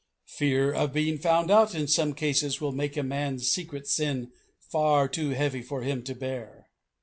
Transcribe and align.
Fear 0.33 0.73
of 0.73 0.93
being 0.93 1.19
found 1.19 1.51
out 1.51 1.75
in 1.75 1.87
some 1.87 2.15
cases 2.15 2.59
will 2.59 2.71
make 2.71 2.97
a 2.97 3.03
man's 3.03 3.51
secret 3.51 3.85
sin 3.85 4.31
far 4.57 5.07
too 5.07 5.29
heavy 5.29 5.61
for 5.61 5.83
him 5.83 6.01
to 6.05 6.15
bear. 6.15 6.71